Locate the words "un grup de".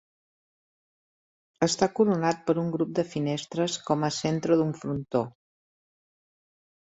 2.61-3.05